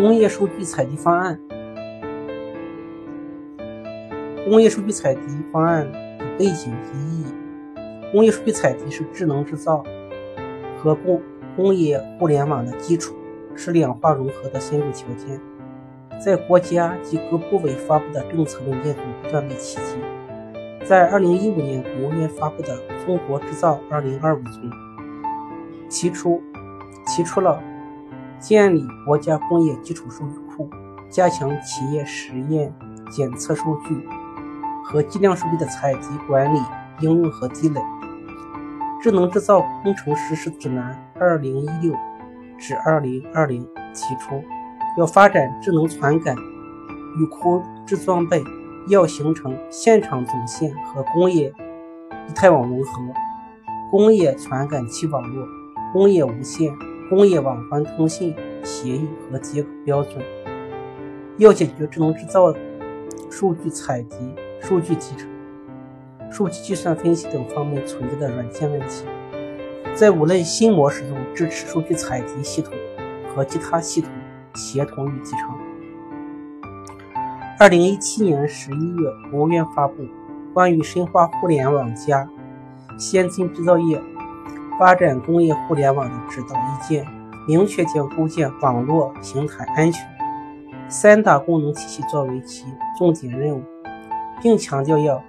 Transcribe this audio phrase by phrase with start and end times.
[0.00, 1.36] 工业数据采集方案。
[4.48, 7.24] 工业数据采集方案的背景及意义。
[8.12, 9.82] 工业数据采集是智能制造
[10.76, 11.20] 和工
[11.56, 13.16] 工业互联网的基础，
[13.56, 15.40] 是两化融合的先决条件。
[16.24, 19.96] 在国家及各部委发布的政策文件中不断被提及。
[20.84, 24.70] 在2015年国务院发布的《中国制造2025》中，
[25.90, 26.40] 提出
[27.04, 27.60] 提出了
[28.40, 30.68] 建立国家工业基础数据库，
[31.10, 32.74] 加强企业实验
[33.10, 34.06] 检测数据。
[34.84, 36.58] 和计量数据的采集、管理、
[37.00, 37.78] 应用和积累，
[39.02, 41.94] 《智能制造工程实施指南（二零一六
[42.56, 44.42] 至二零二零）》提出，
[44.96, 46.34] 要发展智能传感
[47.18, 48.42] 与控制装备，
[48.88, 51.52] 要形成现场总线和工业
[52.26, 52.90] 一态网融合、
[53.90, 55.46] 工业传感器网络、
[55.92, 56.74] 工业无线、
[57.08, 60.22] 工业网关通信协议和接口标准，
[61.38, 62.54] 要解决智能制造
[63.30, 64.16] 数据采集。
[64.60, 65.28] 数据集成、
[66.32, 69.06] 数据计算分析等方面存在的软件问题，
[69.94, 72.74] 在五类新模式中支持数据采集系统
[73.34, 74.10] 和其他系统
[74.54, 75.56] 协同与集成。
[77.58, 80.02] 二零一七年十一月，国务院发布
[80.52, 82.28] 《关于深化互联网加
[82.98, 84.02] 先进制造业
[84.78, 87.04] 发展工业互联网的指导意见》，
[87.46, 90.06] 明确将构建网络平台安全
[90.88, 92.66] 三大功能体系作为其
[92.96, 93.62] 重点任务。
[94.40, 95.20] 并强调要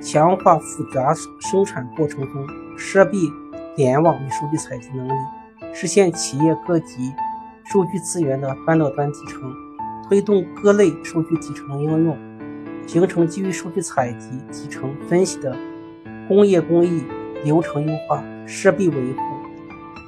[0.00, 2.46] 强化复杂生产过程中
[2.78, 3.18] 设备
[3.76, 5.12] 联网与数据采集能力，
[5.74, 7.12] 实现企业各级
[7.64, 9.52] 数据资源的端到端集成，
[10.08, 12.16] 推动各类数据集成应用，
[12.86, 15.54] 形成基于数据采集、集成、分析的
[16.26, 17.04] 工业工艺
[17.44, 19.20] 流程优化、设备维护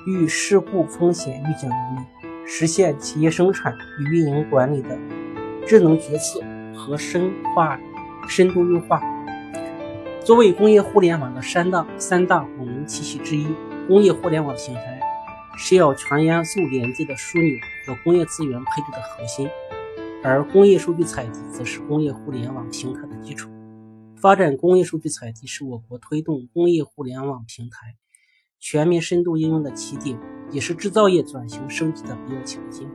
[0.07, 2.06] 与事故风险预警能力，
[2.47, 4.99] 实现企业生产与运营管理的
[5.67, 6.41] 智能决策
[6.75, 7.78] 和深化。
[8.27, 9.03] 深度优化，
[10.25, 13.47] 作为工业互联网的三大三大功能体系之一，
[13.87, 14.99] 工业互联网平台
[15.59, 17.55] 是要全元素连接的枢纽
[17.87, 19.47] 和工业资源配置的核心，
[20.23, 23.50] 而工业数据采集则是工业互联网平台的基础。
[24.17, 27.94] 发展工业数据采集是我国推动工业互联网平台
[28.66, 30.19] 全面深度应用的起点，
[30.50, 32.88] 也是制造业转型升级的必要条件。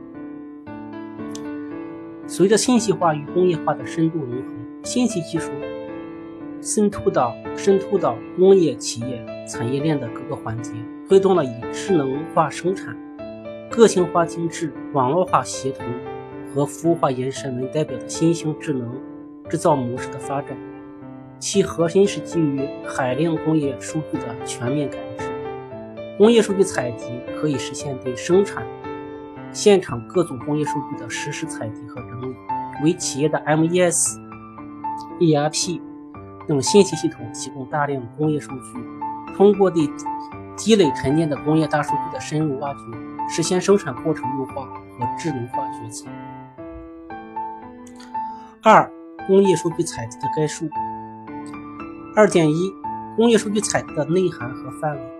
[2.26, 4.48] 随着信息化与工业化的深度融合。
[4.82, 5.52] 信息技术
[6.60, 10.72] 渗透到渗透到工业企业产业链的各个环节，
[11.08, 12.96] 推动了以智能化生产、
[13.70, 15.86] 个性化定制、网络化协同
[16.52, 18.92] 和服务化延伸为代表的新型智能
[19.48, 20.58] 制造模式的发展。
[21.38, 25.19] 其核心是基于海量工业数据的全面感知。
[26.20, 28.62] 工业数据采集可以实现对生产
[29.52, 32.36] 现场各种工业数据的实时采集和整理，
[32.84, 34.20] 为企业的 MES。
[35.18, 35.80] ERP
[36.46, 39.88] 等信息系统提供大量工业数据，通过对
[40.56, 42.80] 积累沉淀的工业大数据的深入挖掘，
[43.30, 44.66] 实现生产过程优化
[44.98, 46.06] 和智能化决策。
[48.62, 48.92] 二、
[49.26, 50.68] 工业数据采集的概述。
[52.14, 52.70] 二点一，
[53.16, 55.19] 工业数据采集的内涵和范围。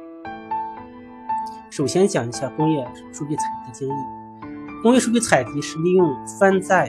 [1.70, 3.42] 首先讲一下工业数据采
[3.72, 4.82] 集的定义。
[4.82, 6.88] 工业数据采集是利用翻载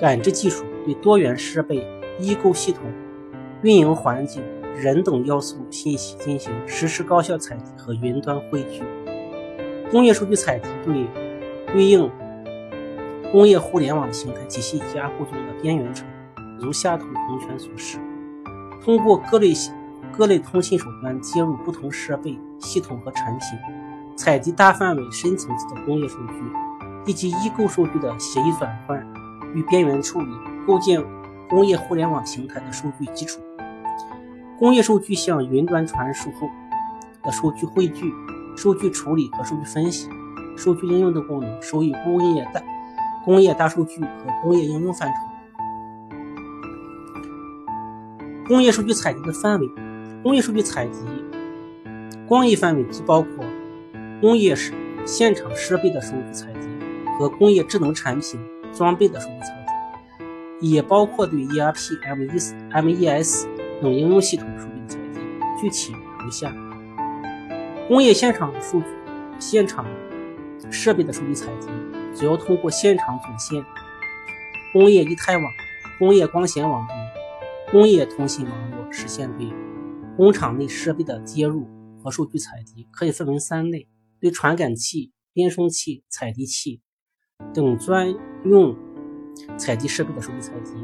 [0.00, 0.64] 感知技术。
[0.82, 1.86] 对多元设备、
[2.18, 2.82] 异构系统、
[3.62, 4.42] 运营环境、
[4.74, 8.82] 人等要素信息进行实时高效采集和云端汇聚。
[9.90, 11.06] 工业数据采集对
[11.70, 12.10] 对应
[13.30, 16.08] 工业互联网形态体系加固中的边缘层，
[16.58, 17.98] 如下图同权所示。
[18.82, 19.52] 通过各类
[20.16, 23.58] 各类通信手段接入不同设备、系统和产品，
[24.16, 26.42] 采集大范围、深层次的工业数据，
[27.06, 29.06] 以及异构数据的协议转换
[29.54, 30.28] 与边缘处理。
[30.66, 31.02] 构建
[31.48, 33.40] 工业互联网平台的数据基础，
[34.58, 36.48] 工业数据向云端传输后
[37.22, 38.12] 的数据汇聚、
[38.54, 40.08] 数据处理和数据分析、
[40.56, 42.62] 数据应用的功能，属于工业大
[43.24, 44.08] 工业大数据和
[44.42, 45.14] 工业应用范畴。
[48.46, 49.68] 工业数据采集的范围，
[50.22, 51.00] 工业数据采集
[52.26, 53.44] 广义范围既包括
[54.20, 54.54] 工业
[55.06, 56.68] 现场设备的数据采集
[57.18, 58.38] 和工业智能产品
[58.74, 59.50] 装备的数据采集。
[60.60, 63.46] 也包括对 ERP、MES、MES
[63.80, 65.20] 等应用系统数据采集。
[65.58, 66.54] 具体如下：
[67.88, 68.86] 工业现场数据、
[69.38, 69.86] 现场
[70.70, 71.68] 设备的数据采集，
[72.14, 73.64] 主要通过现场总线、
[74.74, 75.44] 工业一态网、
[75.98, 76.96] 工业光纤网等
[77.72, 79.46] 工业通信网络实现对
[80.16, 81.66] 工厂内设备的接入
[82.02, 83.88] 和数据采集，可以分为三类：
[84.20, 86.80] 对传感器、编送器、采集器
[87.54, 88.14] 等专
[88.44, 88.76] 用
[89.56, 90.74] 采集设备的数据采集，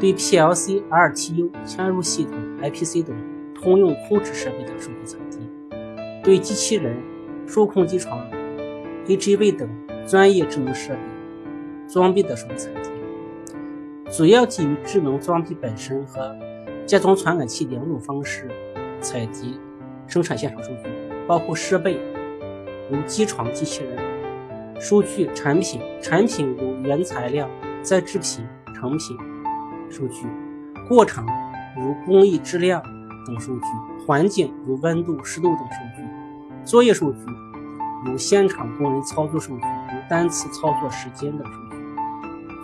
[0.00, 3.16] 对 PLC、RTU、嵌入系统、IPC 等
[3.54, 5.38] 通用控制设备的数据采集，
[6.22, 6.96] 对机器人、
[7.46, 8.26] 数控机床、
[9.06, 9.68] AGV 等
[10.06, 11.00] 专业智能设备
[11.88, 12.90] 装备的数据采集，
[14.16, 16.34] 主要基于智能装备本身和
[16.88, 18.48] 接装传感器两种方式
[18.98, 19.60] 采集
[20.06, 20.88] 生产线上数据，
[21.26, 22.00] 包括设备
[22.90, 24.80] 如机床、机器人。
[24.80, 27.46] 数据产品，产品如原材料、
[27.82, 28.42] 在制品、
[28.74, 29.14] 成品
[29.90, 30.26] 数据；
[30.88, 31.26] 过程
[31.76, 32.82] 如工艺质量
[33.26, 33.66] 等数据；
[34.06, 36.02] 环境如温度、湿度等数据；
[36.64, 37.18] 作业数据
[38.06, 41.76] 如现场工人操作数据，如单次操作时间等数据。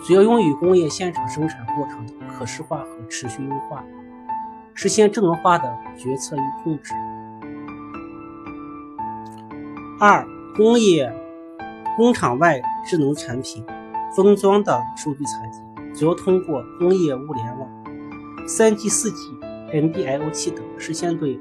[0.06, 3.84] 主要用于工业现场生产过程的可视化和持续优化，
[4.74, 6.92] 实现智能化的决策与控制。
[9.98, 10.26] 二、
[10.56, 11.12] 工业。
[11.96, 13.64] 工厂外智能产品
[14.16, 15.60] 封装的数据采集，
[15.96, 17.68] 主要通过工业物联网、
[18.48, 19.32] 三 G、四 G、
[19.72, 21.38] NB-IoT 等，实现对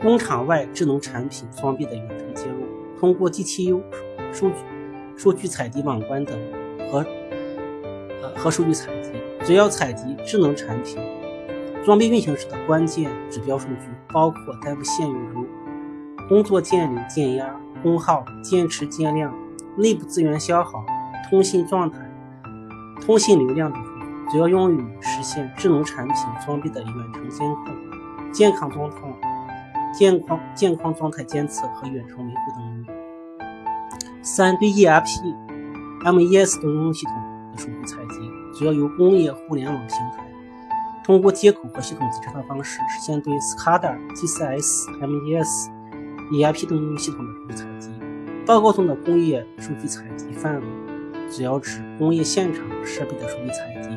[0.00, 2.64] 工厂外智能产品装备的远程接入。
[2.98, 3.82] 通过 GTU
[4.32, 4.54] 数据、
[5.14, 6.34] 数据采集网关等
[6.90, 7.04] 和
[8.22, 9.10] 呃和数据采集，
[9.44, 10.96] 主要采集智能产品
[11.84, 15.46] 装备运行时的关键指标数据，包括代步线域如
[16.28, 19.32] 工作电流、电压、功耗、电池电量。
[19.74, 20.84] 内部资源消耗、
[21.30, 21.98] 通信状态、
[23.00, 26.14] 通信流量等数据，主要用于实现智能产品
[26.44, 27.64] 装备的远程监控、
[28.30, 29.14] 健康状况、
[29.94, 32.86] 健康健康状态监测和远程维护等。
[34.20, 35.34] 三对 ERP、
[36.04, 37.14] MES 等应用系统
[37.50, 40.31] 的数据采集，主要由工业互联网平台
[41.04, 45.68] 通过接口和系统集成的方式，实现对 SCADA、GCS、MES、
[46.32, 47.90] ERP 等应用系统的数据采集。
[48.46, 50.66] 报告中的工业数据采集范围
[51.30, 53.88] 主要指工业现场设备的数据采集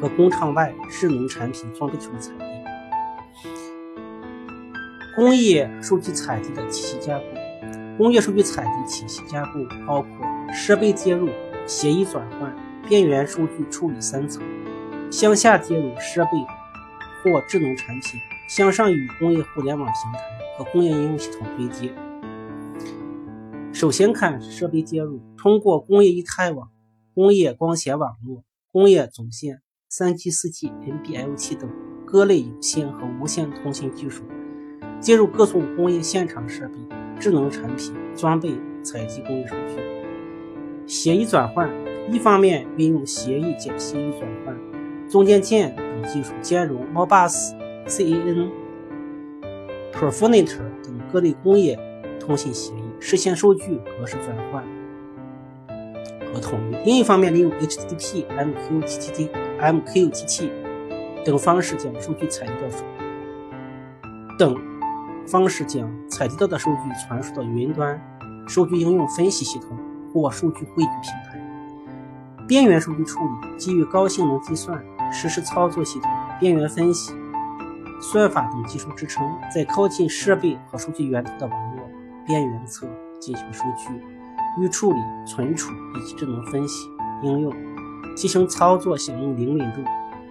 [0.00, 2.44] 和工厂外智能产品装备的数据采集。
[5.16, 7.24] 工业数据采集的体系架构，
[7.96, 10.08] 工业数据采集体系架构包括
[10.52, 11.28] 设备接入、
[11.66, 12.54] 协议转换、
[12.88, 14.42] 边缘数据处理三层：
[15.14, 16.30] 向下接入设备
[17.22, 20.18] 或智能产品，向上与工业互联网平台
[20.58, 21.94] 和工业应用系统对接。
[23.72, 26.68] 首先看设备接入，通过工业一态网、
[27.14, 31.70] 工业光纤网络、工业总线、三 G、四 G、NB-IoT 等
[32.04, 34.24] 各类有线和无线通信技术，
[34.98, 36.74] 接入各种工业现场设备、
[37.20, 38.52] 智能产品装备，
[38.82, 40.88] 采集工业数据。
[40.88, 41.70] 协议转换，
[42.10, 44.73] 一方面运用协议解协议转换、
[45.08, 47.54] 中间件等技术，兼容 Modbus、
[47.86, 48.50] CAN、
[49.92, 51.78] Perforator 等各类工业
[52.18, 52.84] 通信协议。
[53.00, 54.64] 实现数据格式转换
[56.32, 56.76] 和统一。
[56.86, 59.28] 另一方面，利用 HTTP、MQTT、
[59.60, 60.50] MQTT
[61.22, 62.82] 等方式将数据采集到数
[64.38, 64.56] 等
[65.26, 68.00] 方式将采集到的数据传输到云端
[68.48, 69.76] 数据应用分析系统
[70.12, 71.38] 或数据汇聚平台。
[72.48, 74.82] 边缘数据处理基于高性能计算、
[75.14, 77.14] 实时操作系统、边缘分析、
[78.02, 81.84] 算法等技术支撑，在靠近设备和数据源头的网络。
[82.26, 82.88] 边缘侧
[83.20, 83.90] 进行数据
[84.58, 86.88] 预处理、存储以及智能分析
[87.22, 87.52] 应用，
[88.16, 89.82] 提升操作响应灵敏度，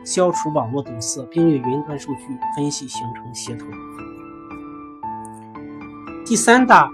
[0.03, 3.67] 消除网络堵塞，并与云端数据分析形成协同。
[6.25, 6.91] 第三大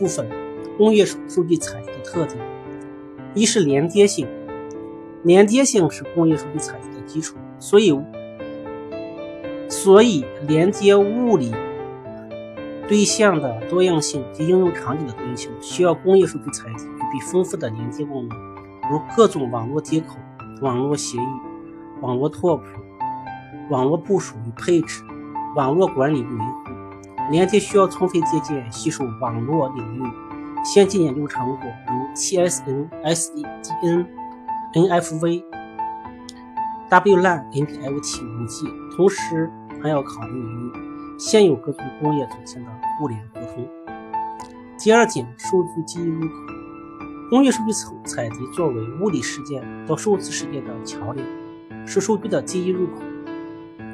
[0.00, 0.28] 部分，
[0.76, 2.36] 工业数数据采集的特点，
[3.34, 4.26] 一是连接性，
[5.22, 7.98] 连接性是工业数据采集基础，所以
[9.68, 11.52] 所以连接物理。
[12.86, 18.38] 对象的多样性及应用场景的多样性，需要工业数据采集具备丰富的连接功能，
[18.90, 20.16] 如各种网络接口、
[20.60, 21.26] 网络协议、
[22.02, 22.64] 网络拓扑、
[23.70, 25.02] 网络部署与配置、
[25.56, 26.54] 网络管理与维护。
[27.30, 30.02] 连接需要充分借鉴吸收网络领域
[30.62, 34.06] 先进研究成果，如 TSN、SDN、
[34.74, 35.42] NFV、
[36.94, 39.50] WLAN、NB-IoT、5G，同时
[39.82, 40.72] 还要考虑与
[41.18, 43.68] 现有各种工业组件的互联互通。
[44.78, 46.34] 第二点，数据记忆入口。
[47.30, 51.26] 工业数据采采集作为物理世界到数字世界的桥梁，
[51.84, 53.02] 是数据的记忆入口，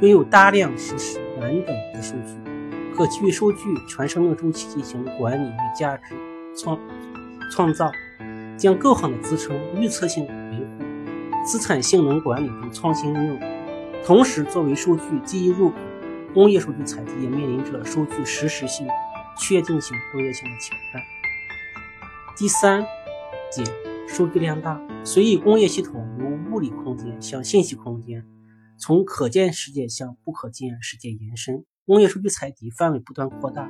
[0.02, 6.14] 拥有大量实时完整的数据，可基于数据全生命周期进行管理与价值
[6.54, 6.78] 创
[7.50, 7.90] 创造，
[8.58, 10.26] 将更好的支撑预测性、
[11.44, 13.40] 资产性能管理等创新应用。
[14.04, 15.76] 同时，作为数据记忆入口。
[16.32, 18.86] 工业数据采集也面临着数据实时性、
[19.36, 21.02] 确定性、多样性的挑战。
[22.36, 22.86] 第三
[23.52, 23.66] 点，
[24.06, 28.24] 数据量大，随意工业系统由物理空间向信息空间，
[28.78, 31.64] 从可见世界向不可见世界延伸。
[31.84, 33.68] 工业数据采集范围不断扩大，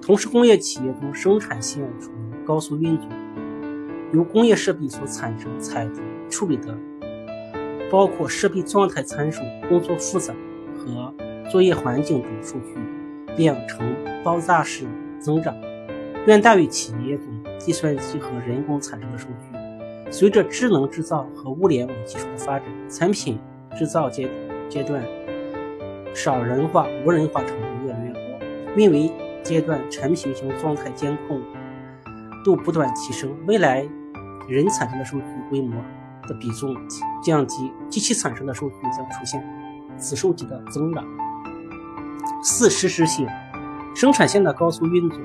[0.00, 3.08] 同时工业企业中生产线处于高速运转，
[4.12, 6.76] 由工业设备所产生采集处理的，
[7.90, 10.34] 包括设备状态参数、工作复杂
[10.76, 11.14] 和
[11.50, 12.74] 作业环境等数据
[13.36, 14.86] 量呈爆炸式
[15.18, 15.54] 增长。
[16.26, 17.26] 远大于企业中
[17.58, 20.10] 计算机和人工产生的数据。
[20.10, 23.38] 随着智能制造和物联网技术的发展，产品
[23.76, 24.28] 制造阶
[24.68, 25.02] 阶段
[26.14, 28.18] 少人化、无人化程度越来越高，
[28.76, 29.10] 运维
[29.42, 31.40] 阶段产品型状态监控
[32.44, 33.30] 度不断提升。
[33.46, 33.86] 未来，
[34.48, 35.76] 人产生的数据规模
[36.26, 36.76] 的比重
[37.22, 39.42] 降低，机器产生的数据将出现
[39.98, 41.04] 此数级的增长。
[42.42, 43.26] 四、实时性，
[43.94, 45.18] 生产线的高速运作。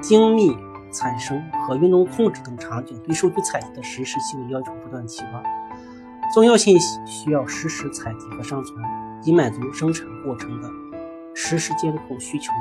[0.00, 0.56] 精密
[0.92, 5.42] 产生和运动控制等场景，对数据采集的实时性要求不断提高。
[6.32, 8.76] 重要信息需要实时采集和上传，
[9.24, 10.70] 以满足生产过程的
[11.34, 12.52] 实时监控需求。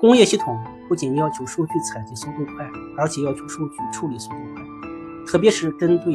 [0.00, 0.58] 工业系统
[0.88, 4.62] 不仅要求数据采集速度快，而且要求数据处理速度快，
[5.26, 6.14] 特别是针对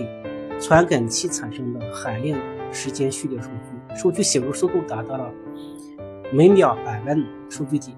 [0.60, 2.39] 传感器产生的海量
[2.72, 5.31] 时间序列数据，数据写入速度达到了
[6.31, 7.95] 每秒百万数据点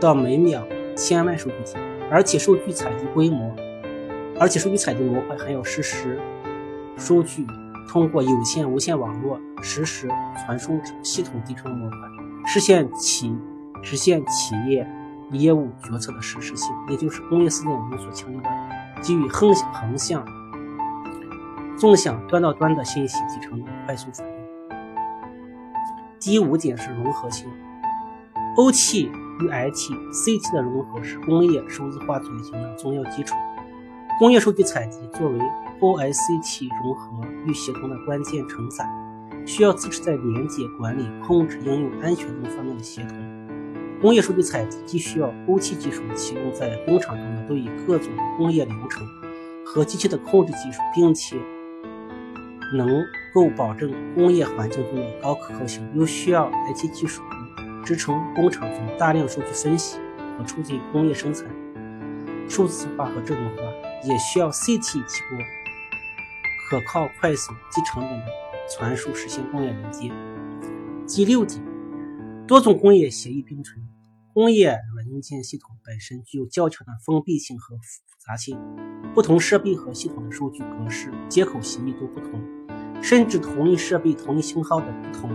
[0.00, 0.66] 到每秒。
[0.96, 1.76] 千万数据集，
[2.10, 3.56] 而且数据采集规模，
[4.38, 6.20] 而且数据采集模块还要实时
[6.98, 7.46] 数据
[7.88, 10.06] 通过有线、无线网络实时
[10.44, 11.96] 传输系统集成模块，
[12.44, 13.34] 实现企
[13.82, 14.86] 实现企业
[15.30, 18.50] 业务决策的实时性，也就是工业4.0所强调的
[19.00, 20.22] 基于横横向、
[21.80, 24.34] 纵向端到端的信息集成快速反应。
[26.20, 27.48] 第五点是融合性
[28.56, 29.10] OT。
[29.40, 33.34] 与 IT、CT 的融合是工业数字化转型的重要基础。
[34.18, 35.38] 工业数据采集作为
[35.80, 38.86] OICT 融合与协同的关键承载，
[39.46, 43.16] 需要支持在连接、管理、控制、应用、安全等方面的协同。
[44.02, 49.08] 工业数据采集既需要 OT 技术启用在工厂中的对于各种工业流程
[49.64, 51.38] 和机器的控制技术，并且
[52.72, 57.22] 能够保证工业环境中的高可靠性，又需要 IT 技术。
[57.82, 59.98] 支撑工厂中大量数据分析
[60.38, 61.46] 和促进工业生产
[62.48, 63.62] 数字化和智能化，
[64.04, 65.38] 也需要 CT 提供
[66.68, 68.26] 可靠、快速、低成本的
[68.68, 70.12] 传输，实现工业连接。
[71.08, 71.60] 第六点，
[72.46, 73.84] 多种工业协议并存。
[74.32, 74.78] 工业
[75.10, 77.82] 硬件系统本身具有较强的封闭性和复
[78.24, 78.56] 杂性，
[79.12, 82.40] 不同设备和系统的数据格式、接口协议都不同，
[83.02, 85.30] 甚至同一设备、同一型号的不同。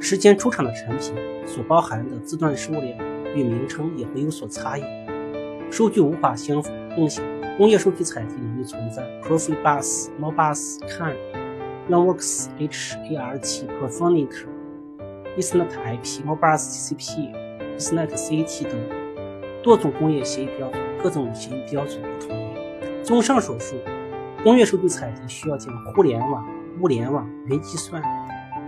[0.00, 1.12] 时间出厂的产品
[1.46, 2.84] 所包含的字段数量
[3.34, 4.82] 与名称也会有所差异，
[5.70, 7.24] 数据无法相互共享。
[7.58, 11.16] 工业数据采集领域存在 Profibus、Mobus、CAN、
[11.88, 14.46] Networks、HART、Profinet、
[15.36, 17.41] Ethernet IP、Mobus TCP、
[17.82, 18.72] SNET CAT 等
[19.60, 23.04] 多种工业协议标准，各种协议标准不统一。
[23.04, 23.74] 综上所述，
[24.44, 26.46] 工业数据采集需要将互联网、
[26.80, 28.00] 物联网、云计算、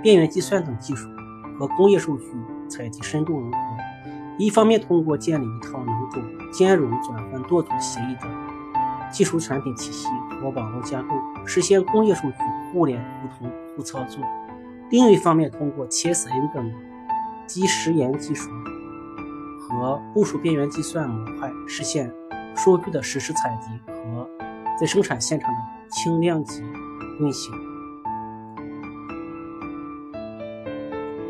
[0.02, 1.08] 边缘计算等技术。
[1.56, 2.24] 和工业数据
[2.68, 3.58] 采集深度融合，
[4.38, 6.20] 一方面通过建立一套能够
[6.52, 8.28] 兼容转换多种协议的
[9.08, 10.08] 技术产品体系
[10.40, 11.10] 和网络架构，
[11.46, 12.36] 实现工业数据
[12.72, 14.20] 互联互通互操作；
[14.90, 16.72] 另一方面通过 TSN 等
[17.46, 18.50] 基时延技术
[19.74, 22.12] 和部署边缘计算模块，实现
[22.54, 24.28] 数据的实时采集和
[24.78, 25.58] 在生产现场的
[25.90, 26.62] 轻量级
[27.20, 27.52] 运行。